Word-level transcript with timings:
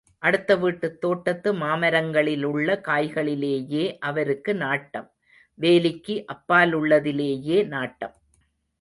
அடுத்த 0.19 0.55
வீட்டுத் 0.55 1.01
தோட்டத்து 1.01 1.53
மாமரங்களிலுள்ள 1.53 2.77
காய்களிலேயே 2.87 3.97
அவருக்கு 3.99 4.55
நாட்டம், 4.55 5.11
வேலிக்கு 5.59 6.25
அப்பாலுள்ளதிலேயே 6.27 7.67
நாட்டம். 7.67 8.15